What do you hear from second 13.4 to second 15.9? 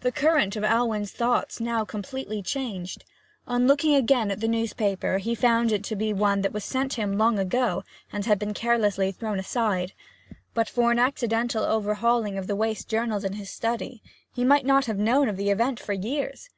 study he might not have known of the event